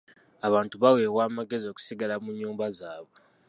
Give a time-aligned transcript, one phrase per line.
[0.47, 3.17] Abantu baweebwa amagezi okusigala mu nnyumba zaabwe.